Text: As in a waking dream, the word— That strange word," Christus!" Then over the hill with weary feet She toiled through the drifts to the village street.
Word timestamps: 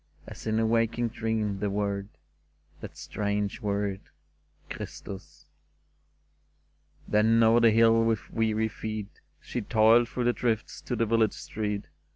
As 0.25 0.47
in 0.47 0.59
a 0.59 0.65
waking 0.65 1.09
dream, 1.09 1.59
the 1.59 1.69
word— 1.69 2.07
That 2.81 2.97
strange 2.97 3.61
word," 3.61 4.01
Christus!" 4.71 5.45
Then 7.07 7.43
over 7.43 7.59
the 7.59 7.69
hill 7.69 8.03
with 8.03 8.31
weary 8.31 8.67
feet 8.67 9.21
She 9.41 9.61
toiled 9.61 10.09
through 10.09 10.23
the 10.23 10.33
drifts 10.33 10.81
to 10.85 10.95
the 10.95 11.05
village 11.05 11.33
street. 11.33 11.85